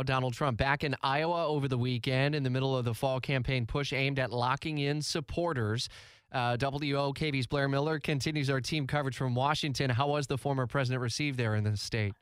Donald 0.00 0.32
Trump 0.32 0.58
back 0.58 0.84
in 0.84 0.94
Iowa 1.02 1.44
over 1.48 1.66
the 1.66 1.76
weekend 1.76 2.36
in 2.36 2.44
the 2.44 2.50
middle 2.50 2.76
of 2.76 2.84
the 2.84 2.94
fall 2.94 3.18
campaign 3.18 3.66
push 3.66 3.92
aimed 3.92 4.20
at 4.20 4.30
locking 4.30 4.78
in 4.78 5.02
supporters. 5.02 5.88
Uh, 6.30 6.56
WOKV's 6.56 7.48
Blair 7.48 7.68
Miller 7.68 7.98
continues 7.98 8.48
our 8.48 8.60
team 8.60 8.86
coverage 8.86 9.16
from 9.16 9.34
Washington. 9.34 9.90
How 9.90 10.08
was 10.08 10.28
the 10.28 10.38
former 10.38 10.68
president 10.68 11.02
received 11.02 11.36
there 11.36 11.56
in 11.56 11.64
the 11.64 11.76
state? 11.76 12.14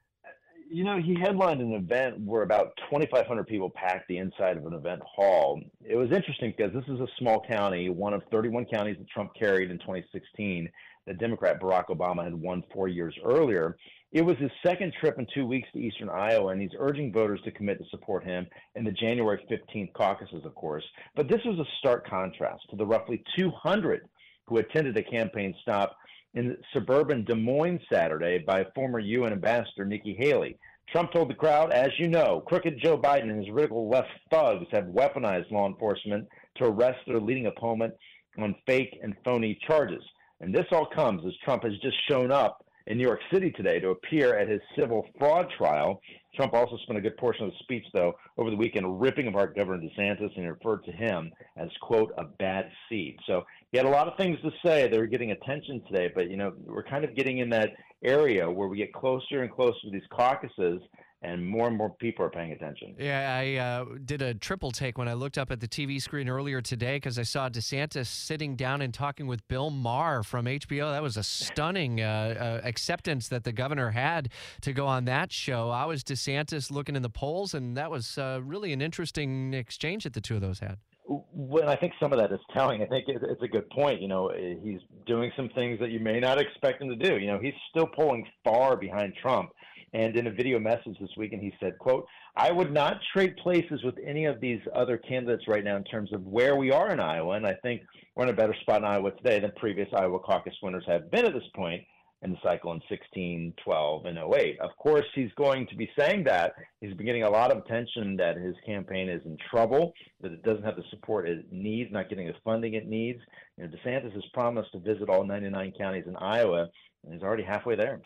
You 0.73 0.85
know, 0.85 0.99
he 0.99 1.19
headlined 1.19 1.61
an 1.61 1.73
event 1.73 2.21
where 2.21 2.43
about 2.43 2.77
2,500 2.91 3.45
people 3.49 3.71
packed 3.71 4.07
the 4.07 4.19
inside 4.19 4.57
of 4.57 4.67
an 4.67 4.73
event 4.73 5.03
hall. 5.03 5.61
It 5.85 5.97
was 5.97 6.13
interesting 6.13 6.55
because 6.57 6.73
this 6.73 6.85
is 6.87 7.01
a 7.01 7.09
small 7.19 7.45
county, 7.51 7.89
one 7.89 8.15
of 8.15 8.23
31 8.31 8.67
counties 8.67 8.97
that 8.99 9.09
Trump 9.09 9.33
carried 9.35 9.73
in 9.73 9.79
2016 9.79 10.71
that 11.07 11.19
Democrat 11.19 11.61
Barack 11.61 11.87
Obama 11.87 12.23
had 12.23 12.35
won 12.35 12.63
four 12.73 12.87
years 12.87 13.13
earlier. 13.25 13.77
It 14.13 14.23
was 14.23 14.37
his 14.39 14.51
second 14.65 14.93
trip 15.01 15.19
in 15.19 15.27
two 15.35 15.45
weeks 15.45 15.69
to 15.73 15.81
eastern 15.81 16.09
Iowa, 16.09 16.53
and 16.53 16.63
he's 16.63 16.71
urging 16.79 17.13
voters 17.13 17.41
to 17.45 17.51
commit 17.51 17.79
to 17.79 17.85
support 17.91 18.23
him 18.23 18.47
in 18.77 18.85
the 18.85 18.93
January 18.93 19.45
15th 19.51 19.93
caucuses, 19.95 20.45
of 20.45 20.55
course. 20.55 20.85
But 21.17 21.29
this 21.29 21.41
was 21.45 21.59
a 21.59 21.69
stark 21.81 22.09
contrast 22.09 22.63
to 22.71 22.77
the 22.77 22.87
roughly 22.87 23.25
200 23.37 24.09
who 24.47 24.59
attended 24.59 24.97
a 24.97 25.03
campaign 25.03 25.53
stop 25.63 25.97
in 26.35 26.57
suburban 26.73 27.25
Des 27.25 27.35
Moines 27.35 27.81
Saturday 27.93 28.39
by 28.39 28.65
former 28.75 28.99
UN 28.99 29.33
Ambassador 29.33 29.85
Nikki 29.85 30.15
Haley. 30.15 30.57
Trump 30.93 31.13
told 31.13 31.31
the 31.31 31.35
crowd, 31.35 31.73
as 31.73 31.91
you 31.99 32.09
know, 32.09 32.43
crooked 32.47 32.81
Joe 32.83 32.99
Biden 32.99 33.31
and 33.31 33.45
his 33.45 33.55
radical 33.55 33.89
left 33.89 34.09
thugs 34.31 34.67
have 34.73 34.85
weaponized 34.85 35.51
law 35.51 35.67
enforcement 35.67 36.29
to 36.57 36.65
arrest 36.65 36.99
their 37.07 37.21
leading 37.21 37.47
opponent 37.47 37.95
on 38.39 38.55
fake 38.67 38.99
and 39.03 39.15
phony 39.25 39.59
charges. 39.67 40.03
And 40.41 40.55
this 40.55 40.67
all 40.73 40.87
comes 40.87 41.25
as 41.27 41.33
Trump 41.45 41.65
has 41.65 41.77
just 41.83 41.97
shown 42.09 42.33
up 42.33 42.65
in 42.87 42.97
New 42.99 43.05
York 43.05 43.21
City 43.33 43.51
today 43.51 43.79
to 43.81 43.91
appear 43.91 44.39
at 44.39 44.49
his 44.49 44.61
civil 44.77 45.07
fraud 45.19 45.47
trial. 45.57 46.01
Trump 46.35 46.55
also 46.55 46.77
spent 46.85 46.99
a 46.99 47.03
good 47.03 47.17
portion 47.17 47.45
of 47.45 47.51
the 47.51 47.59
speech, 47.61 47.85
though, 47.93 48.15
over 48.39 48.51
the 48.51 48.57
weekend 48.57 49.01
ripping 49.01 49.27
apart 49.27 49.57
Governor 49.57 49.83
DeSantis 49.83 50.37
and 50.37 50.49
referred 50.49 50.85
to 50.85 50.93
him 50.93 51.33
as, 51.57 51.69
quote, 51.81 52.13
a 52.19 52.25
bad 52.25 52.71
seed. 52.89 53.19
So 53.27 53.45
he 53.73 53.79
had 53.79 53.87
a 53.87 53.91
lot 53.91 54.09
of 54.09 54.17
things 54.17 54.39
to 54.43 54.51
say. 54.65 54.89
They 54.89 54.99
were 54.99 55.07
getting 55.07 55.33
attention 55.33 55.83
today, 55.87 56.11
but, 56.15 56.31
you 56.31 56.37
know, 56.37 56.53
we're 56.67 56.85
kind 56.85 57.05
of 57.05 57.17
getting 57.17 57.39
in 57.39 57.51
that 57.51 57.73
area 58.05 58.51
where 58.51 58.69
we 58.69 58.77
get 58.77 58.93
closer 58.93 59.43
and 59.43 59.53
closer 59.53 59.79
to 59.85 59.91
these 59.91 60.07
caucuses 60.11 60.81
and 61.23 61.47
more 61.47 61.69
and 61.69 61.77
more 61.77 61.91
people 61.91 62.25
are 62.25 62.31
paying 62.31 62.53
attention. 62.53 62.95
Yeah, 62.99 63.37
I 63.37 63.57
uh, 63.57 63.85
did 64.05 64.23
a 64.23 64.33
triple 64.33 64.71
take 64.71 64.97
when 64.97 65.09
I 65.09 65.13
looked 65.13 65.37
up 65.37 65.51
at 65.51 65.61
the 65.61 65.69
TV 65.69 66.01
screen 66.01 66.29
earlier 66.29 66.63
today 66.63 66.97
because 66.97 67.19
I 67.19 67.25
saw 67.25 67.49
DeSantis 67.51 68.07
sitting 68.07 68.57
down 68.57 68.81
and 68.81 68.93
talking 68.95 69.27
with 69.27 69.47
Bill 69.47 69.71
Maher 69.71 70.23
from 70.23 70.47
HBO. 70.47 70.93
That 70.93 71.03
was 71.03 71.19
a 71.19 71.23
stunning 71.23 72.01
uh, 72.01 72.61
uh, 72.65 72.67
acceptance 72.67 73.29
that 73.29 73.45
the 73.45 73.53
governor 73.53 73.91
had 73.91 74.31
to 74.63 74.73
go 74.73 74.87
on 74.87 75.05
that 75.07 75.31
show. 75.31 75.69
I 75.69 75.85
was 75.85 76.03
DeSantis 76.03 76.71
looking 76.71 76.97
in 76.97 77.03
the 77.03 77.11
polls, 77.11 77.53
and 77.53 77.77
that 77.77 77.91
was 77.91 78.17
uh, 78.17 78.41
really 78.43 78.73
an 78.73 78.81
interesting 78.81 79.53
exchange 79.53 80.05
that 80.05 80.15
the 80.15 80.23
two 80.23 80.37
of 80.37 80.41
those 80.41 80.61
had. 80.61 80.79
Well, 81.07 81.69
I 81.69 81.77
think 81.77 81.93
some 82.01 82.13
of 82.13 82.21
that 82.21 82.33
is 82.33 82.39
telling. 82.55 82.83
I 82.83 82.87
think 82.87 83.07
it's 83.09 83.43
a 83.43 83.49
good 83.49 83.69
point. 83.71 84.01
You 84.01 84.07
know, 84.09 84.31
he's 84.63 84.79
doing 85.07 85.33
some 85.37 85.51
things 85.57 85.81
that 85.81 85.91
you 85.91 85.99
may 85.99 86.21
not 86.21 86.41
expect 86.41 86.81
him 86.81 86.89
to 86.89 86.97
do. 86.97 87.19
You 87.19 87.27
know, 87.27 87.39
he's 87.41 87.55
still 87.71 87.87
pulling 87.87 88.25
far 88.45 88.77
behind 88.77 89.15
Trump 89.21 89.51
and 89.93 90.17
in 90.17 90.29
a 90.29 90.31
video 90.31 90.59
message 90.59 90.97
this 91.01 91.11
weekend, 91.17 91.43
he 91.43 91.53
said, 91.59 91.79
quote, 91.79 92.07
I 92.37 92.53
would 92.53 92.73
not 92.73 93.01
trade 93.13 93.37
places 93.39 93.83
with 93.83 93.97
any 94.05 94.25
of 94.27 94.41
these 94.41 94.61
other 94.75 94.97
candidates 94.97 95.49
right 95.49 95.65
now 95.65 95.77
in 95.77 95.85
terms 95.85 96.13
of 96.13 96.23
where 96.25 96.57
we 96.57 96.71
are 96.71 96.91
in 96.91 97.01
Iowa. 97.01 97.35
And 97.35 97.47
I 97.47 97.55
think 97.55 97.83
we're 98.15 98.25
in 98.25 98.31
a 98.31 98.35
better 98.35 98.55
spot 98.61 98.79
in 98.79 98.85
Iowa 98.85 99.11
today 99.11 99.41
than 99.41 99.53
previous 99.57 99.89
Iowa 99.95 100.21
caucus 100.21 100.55
winners 100.63 100.85
have 100.87 101.11
been 101.11 101.27
at 101.27 101.33
this 101.33 101.43
point 101.55 101.83
in 102.23 102.33
the 102.33 102.39
cycle 102.43 102.73
in 102.73 102.81
16, 102.89 103.55
12, 103.65 104.05
and 104.05 104.19
08. 104.19 104.61
Of 104.61 104.71
course, 104.77 105.07
he's 105.15 105.31
going 105.37 105.67
to 105.69 105.77
be 105.77 105.91
saying 105.99 106.25
that. 106.25 106.53
He's 106.81 106.93
been 106.95 107.07
getting 107.07 107.23
a 107.23 107.31
lot 107.31 107.51
of 107.51 107.59
attention 107.59 108.17
that 108.19 108.37
his 108.37 108.55
campaign 108.67 109.09
is 109.09 109.23
in 109.25 109.39
trouble, 109.51 109.95
that 110.21 110.33
it 110.33 110.43
doesn't 110.43 110.65
have 110.65 110.77
the 110.77 110.85
support 110.91 111.29
it 111.29 111.47
needs, 111.51 111.91
not 111.91 112.11
getting 112.11 112.27
the 112.27 112.35
funding 112.45 112.75
it 112.75 112.87
needs. 112.87 113.21
You 113.57 113.65
know, 113.65 113.71
DeSantis 113.71 114.13
has 114.13 114.25
promised 114.35 114.71
to 114.73 114.81
visit 114.81 115.09
all 115.09 115.25
99 115.25 115.73
counties 115.79 116.05
in 116.07 116.17
Iowa, 116.17 116.69
and 117.05 117.15
he's 117.15 117.23
already 117.23 117.43
halfway 117.43 117.75
there. 117.75 118.03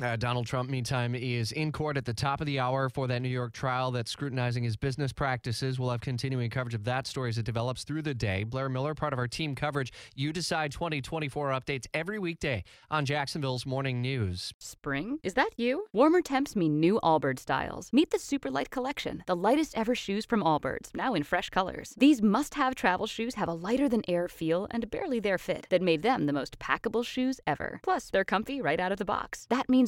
Uh, 0.00 0.14
Donald 0.14 0.46
Trump, 0.46 0.70
meantime, 0.70 1.16
is 1.16 1.50
in 1.50 1.72
court 1.72 1.96
at 1.96 2.04
the 2.04 2.14
top 2.14 2.40
of 2.40 2.46
the 2.46 2.60
hour 2.60 2.88
for 2.88 3.08
that 3.08 3.20
New 3.20 3.28
York 3.28 3.52
trial 3.52 3.90
that's 3.90 4.12
scrutinizing 4.12 4.62
his 4.62 4.76
business 4.76 5.12
practices. 5.12 5.80
We'll 5.80 5.90
have 5.90 6.00
continuing 6.00 6.50
coverage 6.50 6.74
of 6.74 6.84
that 6.84 7.08
story 7.08 7.30
as 7.30 7.38
it 7.38 7.44
develops 7.44 7.82
through 7.82 8.02
the 8.02 8.14
day. 8.14 8.44
Blair 8.44 8.68
Miller, 8.68 8.94
part 8.94 9.12
of 9.12 9.18
our 9.18 9.26
team 9.26 9.56
coverage. 9.56 9.92
You 10.14 10.32
decide 10.32 10.70
2024 10.70 11.50
updates 11.50 11.86
every 11.94 12.20
weekday 12.20 12.62
on 12.92 13.06
Jacksonville's 13.06 13.66
Morning 13.66 14.00
News. 14.00 14.52
Spring? 14.60 15.18
Is 15.24 15.34
that 15.34 15.50
you? 15.56 15.86
Warmer 15.92 16.22
temps 16.22 16.54
mean 16.54 16.78
new 16.78 17.00
Allbirds 17.02 17.40
styles. 17.40 17.92
Meet 17.92 18.10
the 18.10 18.18
Superlight 18.18 18.70
Collection, 18.70 19.24
the 19.26 19.34
lightest 19.34 19.76
ever 19.76 19.96
shoes 19.96 20.24
from 20.24 20.44
Allbirds, 20.44 20.94
now 20.94 21.14
in 21.14 21.24
fresh 21.24 21.50
colors. 21.50 21.94
These 21.96 22.22
must 22.22 22.54
have 22.54 22.76
travel 22.76 23.08
shoes 23.08 23.34
have 23.34 23.48
a 23.48 23.52
lighter 23.52 23.88
than 23.88 24.08
air 24.08 24.28
feel 24.28 24.68
and 24.70 24.88
barely 24.92 25.18
there 25.18 25.38
fit 25.38 25.66
that 25.70 25.82
made 25.82 26.02
them 26.02 26.26
the 26.26 26.32
most 26.32 26.60
packable 26.60 27.04
shoes 27.04 27.40
ever. 27.48 27.80
Plus, 27.82 28.10
they're 28.10 28.24
comfy 28.24 28.60
right 28.62 28.78
out 28.78 28.92
of 28.92 28.98
the 28.98 29.04
box. 29.04 29.48
That 29.50 29.68
means 29.68 29.87